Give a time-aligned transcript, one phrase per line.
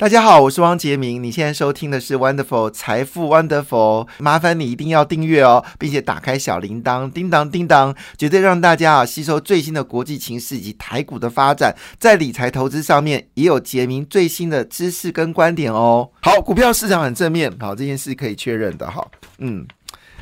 [0.00, 1.22] 大家好，我是汪杰明。
[1.22, 16.08] 你现在收听的是 Wonderful 财富 Wonderful，麻烦你一定要订阅哦，并且打开小铃铛，叮当叮当，绝对让大家啊吸收最新的国际情势以及台股的发展，在理财投资上面也有杰明最新的知识跟观点哦。
[16.22, 19.06] 好，股票市场很正面，好这件事可以确认的哈。
[19.36, 19.66] 嗯。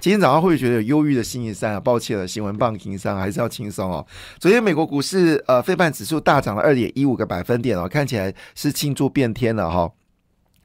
[0.00, 1.78] 今天早上会不会觉得有忧郁的心理三啊？
[1.78, 4.04] 抱歉了，新闻棒情商还是要轻松哦。
[4.38, 9.90] 昨天美国股市呃，非半指数大涨了二点一五个百分点哦，看起来是庆祝变天了哈。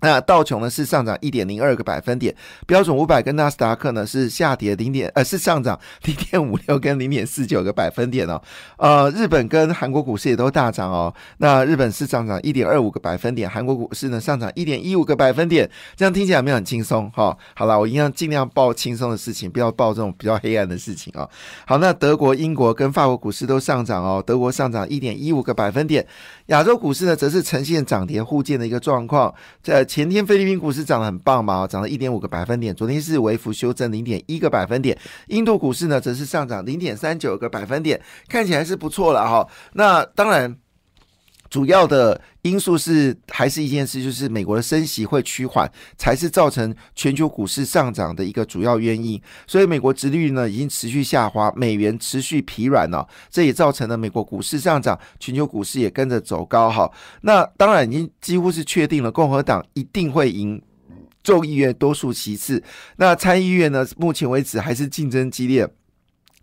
[0.05, 2.33] 那道琼呢是上涨一点零二个百分点，
[2.67, 8.39] 标准五百跟纳斯达克呢是下跌零点呃是上涨 零点五六跟零点四九个百分点哦。
[8.77, 11.11] 呃，日本跟韩国股市也都大涨哦。
[11.39, 15.67] 那日本是上涨一点二五个百分点，韩国股市呢上涨一点一五个百分点。
[15.95, 17.35] 这样听起来没有很轻松哈。
[17.55, 21.27] 好了，我一样尽量报轻松的事情，不要报这种比较黑暗的事情啊。
[21.65, 24.23] 好，那德国、英国跟法国股市都上涨哦。
[24.23, 26.05] 德国上涨一点一五个百分点，
[26.47, 29.33] 亚洲股市呢则是呈现涨跌互见的一个状况。
[29.63, 32.75] 在前天菲律宾股市涨得很棒嘛，涨了一点五个百分点。
[32.75, 34.97] 昨天是微幅修正零点一个百分点。
[35.27, 39.47] 印度股市呢，则是上涨零点三九个百分点，看起来是不错了哈。
[39.71, 40.57] 那当然。
[41.55, 49.17] 主要的因素是还是一件事，就是美国的升息会趋缓，才是造成全球股市上涨的一个主要原因。
[49.47, 56.69] 所以美国殖率呢已经持续下滑，美元持续疲软了，这也造成了美国股市上涨，全球股市也跟着走高。
[56.69, 60.61] 哈，那当然已经几乎是确定了，共和党一定会赢
[61.23, 62.61] 众议院多数其次。
[62.97, 65.65] 那参议院呢，目前为止还是竞争激烈。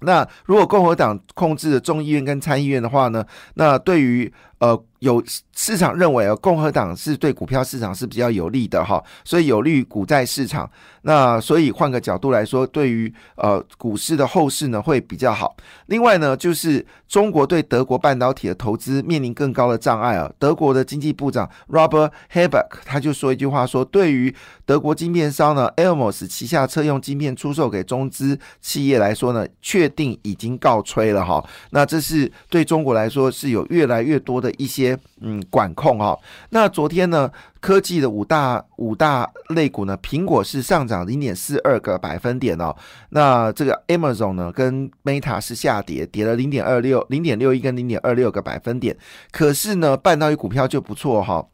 [0.05, 4.33] 那如果共和党控制了众议院跟参议院的话呢，那对于
[4.63, 4.85] 呃。
[5.03, 5.21] 有
[5.53, 10.71] 市场认为啊，共和党是对股票市场是比较有利的哈，所以有利于股债市场。
[11.01, 15.57] 那所以换个角度来说，对于呃股市的后市呢会比较好。
[15.87, 20.31] 另外呢，就是中国对德国半导体的投资面临更高的障碍啊。
[20.39, 24.33] 德国的经济部长 Robert Habeck 他就说一句话说，对于
[24.65, 31.45] 德国晶片商呢 Elmos 旗下车用晶片出售给中资企业来说呢，确定已经告吹了哈。
[31.71, 34.99] 那这是对中国来说是有越来越多的一些。
[35.25, 36.19] 嗯，管控哦。
[36.51, 37.31] 那昨天呢，
[37.61, 42.75] 科技的五大五大类股呢，苹果是上涨零点四二个百分点哦。
[43.11, 48.97] 那这个 Amazon 呢，跟 Meta 是下跌，跌了零点二六、零点六一跟零点二六个百分点。
[49.31, 51.47] 可是呢，半导体股票就不错哈。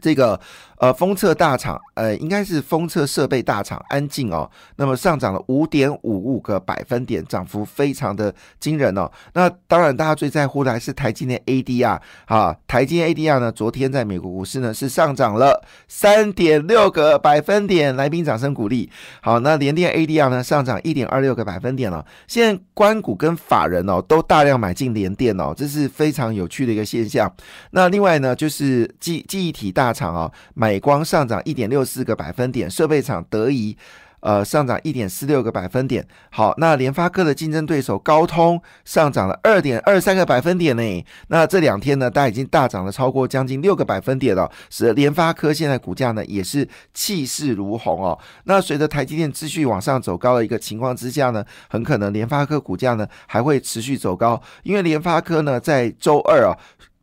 [0.00, 0.38] 这个
[0.78, 4.50] 呃，封测大厂，呃，应该是封测设备大厂安静哦。
[4.76, 9.10] 那么上涨了五点五五个百分点，涨幅非常的惊人哦。
[9.34, 12.56] 那当然，大家最在乎的还是台积电 ADR 啊。
[12.66, 17.94] 台积电 ADR 呢，昨天在美国股市呢是上涨了三点六个百分点。
[17.94, 18.90] 来宾掌声鼓励。
[19.20, 22.02] 好，那联电 ADR 呢上涨一点二六个百分点了。
[22.26, 27.30] 现在关股跟法人哦都大量买进联电哦，这是非常有趣的一个现象。
[27.72, 29.89] 那另外呢，就是记记忆体大。
[29.92, 33.76] 厂啊，美光上涨一点六四个百分点，设备厂德仪
[34.20, 36.06] 呃上涨一点四六个百分点。
[36.30, 41.04] 好，那联发科的竞争对手高通上涨了二点二三个百分点呢。
[41.28, 48.18] 那这两天呢，它已经大涨了超过将近六个百分点了，使得联发科现在股价呢也是气势如虹哦。
[48.44, 56.52] 那随着台积电继续往上走高的一个情况之下呢，很可能联发科股价呢还会持续走高，因为联发科呢在周二啊。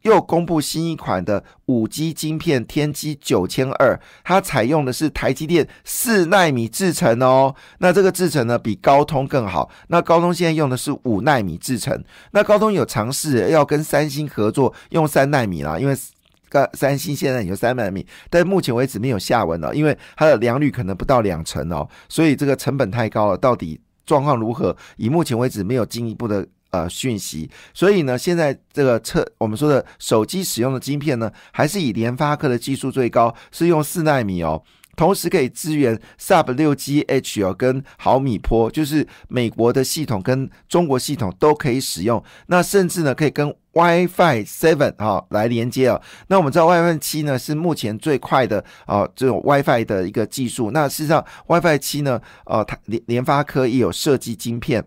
[0.03, 7.53] 又公布新一款的五 G 晶片天玑九千二，它采用的是台积电四纳米制程哦。
[7.80, 9.69] 那这个制程呢，比高通更好。
[9.88, 12.02] 那高通现在用的是五纳米制程。
[12.31, 15.96] 那高通有尝试要跟三星合作用三纳米啦，因为
[16.50, 23.38] 三三星现在有三纳米，但目前为止没有下文了，因为它的良率可能不到两成哦，所以这个成本太高了。
[23.38, 24.78] 到底状况如何？
[24.96, 26.47] 以目前为止没有进一步的。
[26.72, 34.61] 呃，讯息，所以呢，现在这个测我们说的手机使用的晶片呢，还是以联发科的技术最高，是用四纳米哦，
[34.97, 46.01] 同时可以支援 Sub 六 GH 哦，跟毫米波，就是美国的系统跟中国系统都可以使用，那甚至呢，可以跟 WiFi Seven 哈来连接哦。
[46.28, 54.84] 那我们知道 WiFi 七呢是目前最快的啊这种 WiFi 的一个技术，那事实上 WiFi 七呢，呃，它联联发科也有设计晶片。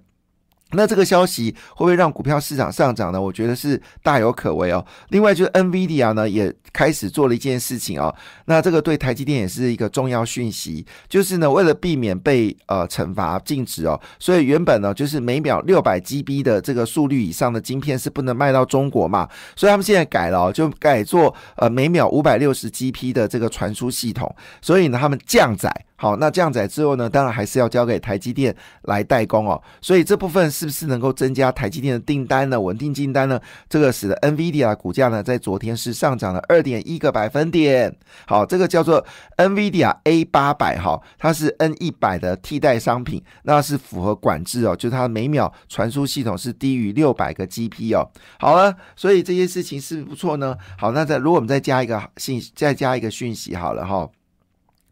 [0.72, 3.20] 那这个消息会不会让股票市场上涨呢？
[3.20, 4.84] 我觉得是大有可为哦。
[5.08, 8.14] 另外就是 NVIDIA 呢也开始做了一件事情哦。
[8.44, 25.68] 那这个对台积电也是一个重要讯息，就是呢为了避免被呃惩罚禁止哦，所以原本呢就是每秒六百 GB 的这个速率以上的晶片是不能卖到中国嘛，所以他们现在改了，就改做呃每秒五百六十 GB 的这个传输系统，所以呢他们降载。
[25.96, 30.50] 好，那降载之后呢，当然还是要交给台积电来代工哦，所以这部分。
[30.60, 32.60] 是不是能够增加台积电的订单呢？
[32.60, 33.40] 稳定订单呢？
[33.66, 37.96] 这个使得 NVIDIA 股价呢在昨天是上涨了二点一个百分点。
[38.26, 39.02] 好，这个叫做
[39.38, 48.06] NVIDIA A 八百哈，它是 N 一百的替代商品，那是符合管制哦，就它每秒传输系统是低于六百个 GP 哦。
[48.38, 50.54] 好了，所以这些事情是不是不错呢？
[50.76, 54.06] 好，那再如果我们再加一个信，再加一个讯息好了哈。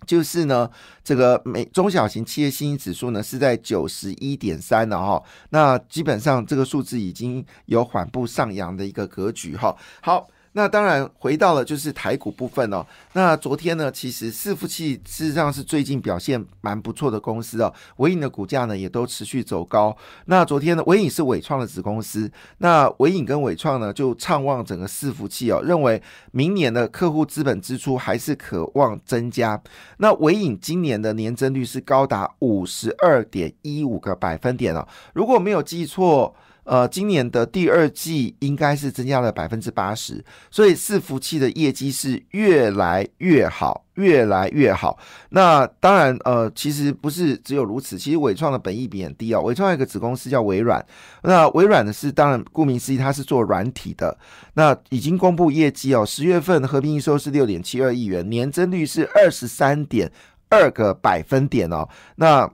[0.08, 0.69] 就是呢，
[1.05, 9.76] 这个美中小型企业信心指数呢是在九十一点三了哈，那基本上这个数字已经有缓步上扬的一个格局哈。
[10.00, 10.26] 好。
[10.58, 12.84] 那当然回到了就是台股部分哦。
[13.12, 17.72] 那昨天呢，其实伺服器事实上是最近表现蛮不错的公司哦。
[17.99, 19.96] 伟影的股价呢也都持续走高。
[20.25, 22.28] 那昨天呢，伟影是伟创的子公司。
[22.58, 26.02] 那伟影跟伟创呢就畅望整个伺服器哦，认为
[26.32, 29.62] 明年的客户资本支出还是可望增加。
[29.99, 34.84] 那伟影今年的年增率是高达五十二点一五个百分点哦。
[35.14, 36.34] 如果没有记错。
[36.69, 44.99] 呃，今年的第二季应该是增加了百分之八十，所以伺服器的业绩是越来越好，越来越好。
[45.31, 49.41] 那当然，呃，其实不是只有如此，其实伟创的本益比很低哦。
[49.41, 50.85] 伟创有一个子公司叫微软，
[51.23, 54.15] 那微软呢是当然顾名思义，它是做软体的。
[54.53, 60.12] 那已经公布业绩哦，十月份合并营收是六点七二亿元，年增率是二十三点
[60.50, 61.88] 二个百分点哦。
[62.17, 62.50] 那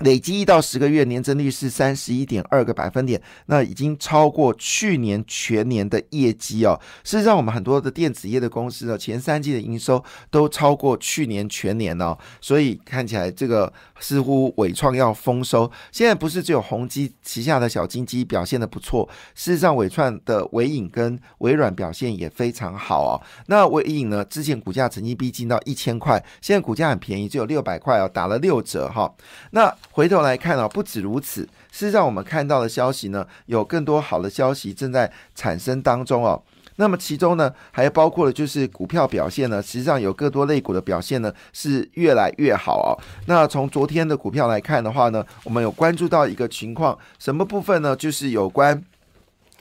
[0.00, 6.78] 累积一到十个月年增率是三十一点二个百分点，那已经超过去年全年的业绩哦。
[7.02, 15.70] 事实上，我们很多的电子业的公司呢，前三季的营收都超过去年全年哦，所以看起来这个似乎伟创要丰收。
[15.90, 23.20] 现在不是只有宏基旗下的小金鸡表现的不错，事实上伟创的伟影跟微软表现也非常好哦。
[23.46, 29.12] 那伟影呢，之前股价曾经逼近到一千块，现在股价很便宜，只有六百块哦，打了六折哈。
[29.50, 31.42] 那回头来看啊，不止如此，
[31.72, 36.40] 事实上我们看到的消息呢，有更多好的消息正在产生当中哦。
[36.76, 42.94] 那么其中呢，还包括了就是股票表现呢，实际上有更多类股的表现呢是越来越好哦。
[43.26, 47.96] 那从昨天的股票来看的话呢，我们有关注到一个情况，什么部分呢？
[47.96, 48.80] 就是有关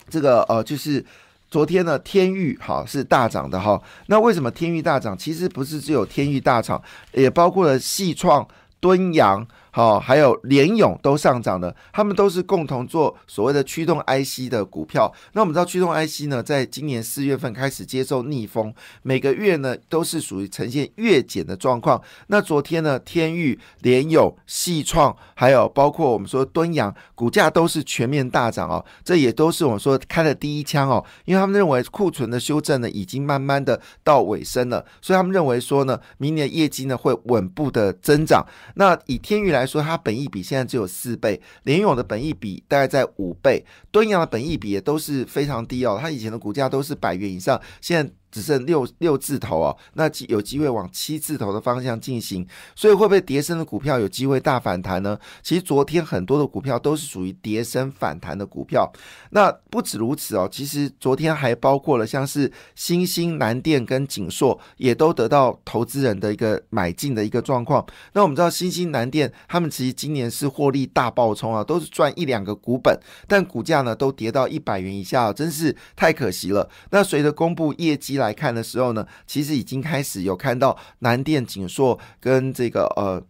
[0.08, 1.04] 这个呃，就是
[1.50, 3.82] 昨天呢天域哈是大涨的哈。
[4.06, 5.18] 那为什么天域大涨？
[5.18, 6.80] 其实不是只有天域大涨，
[7.14, 8.48] 也包括了细创、
[8.80, 9.44] 敦阳。
[9.78, 15.14] 好，还有联勇都上涨了，他们都是共同做所谓的驱动 IC 的股票。
[15.34, 22.02] 那我们知道驱动 IC 呢，在今年四月份开始接受逆风，每个月呢都是属于呈现月减的状况。
[22.26, 28.84] 那昨天呢，天域、联勇、细创，还有包括我们说敦阳，股价都是全面大涨哦。
[29.04, 38.44] 这也都是我们说开的第一枪哦，因为他们认为库存的修正呢已经慢慢的到尾声了，所以他们认为说呢，明年业绩呢会稳步的增长。
[38.74, 46.00] 那以天域来，说它本益比现在只有四倍，联勇的本益比大概在五倍，敦阳的本益比也都是非常低哦。
[46.02, 48.14] 它以前的股价都是百元以上，现在。
[48.38, 55.18] 只剩六六字头哦，那有机会往七字头的方向进行，所以会不会跌升的股票有机会大反弹呢？
[55.42, 58.88] 其实昨天很多的股票都是属于跌升反弹的股票。
[59.32, 67.84] 那不止如此哦，其实昨天还包括了像是新兴、南电跟景硕，也都得到投资人的一个买进的一个状况。
[68.14, 72.96] 那我们知道新兴、南电他们其实今年是获利大爆冲啊，都是赚一两个股本，
[73.28, 76.70] 但股价呢都跌到一百元以下，真是太可惜了。
[76.92, 83.24] 那随着公布业绩来来看的时候呢，其实已经开始有看到南电、景硕跟这个呃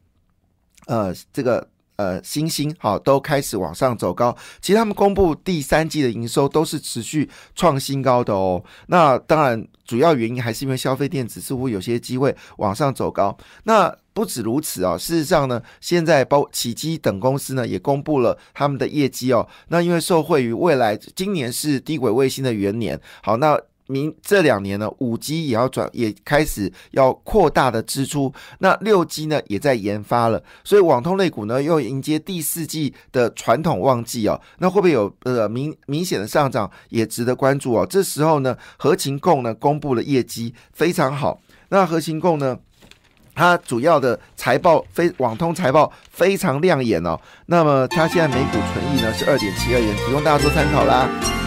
[0.87, 4.35] 呃这个呃星星好都开始往上走高。
[4.59, 8.63] 其实他们公布第三季的营收都是持续创新高的哦。
[8.87, 13.37] 那当然主要原因还是因为消费电子似乎有些机会往上走高。
[13.65, 19.47] 那不止如此啊，事实上呢，现在包启基等公司呢也公布了他们的业绩哦。
[19.67, 23.59] 那因为受惠于未来今年是低轨卫星的元年，好那。
[23.87, 28.31] 明这两年呢，五 G 也要转，也开始要扩大的支出。
[28.59, 30.41] 那六 G 呢，也在研发了。
[30.63, 34.39] 所以网通类股呢，又迎接第四季的传统旺季哦。
[34.59, 37.87] 那会不会有呃明明显的上涨，也值得关注哦。
[37.89, 41.39] 这时候呢，合情共呢公布了业绩非常好。
[41.69, 42.57] 那合情共呢，
[43.33, 47.19] 它主要的财报非网通财报非常亮眼哦。
[47.45, 51.46] 那么它现在每股存益呢是二点七二元，提供大家做参考啦。